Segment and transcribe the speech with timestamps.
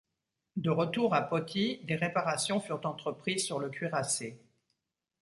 [0.55, 4.41] De retour à Poti, des réparations furent entreprises sur le cuirassé.